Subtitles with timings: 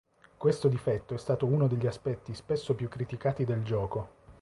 [0.37, 4.09] Questo difetto è stato uno degli aspetti spesso più criticati del gioco.